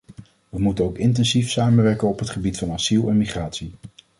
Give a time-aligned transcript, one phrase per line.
[0.49, 3.71] We moeten ook intensief samenwerken op het gebied van asiel en migratie.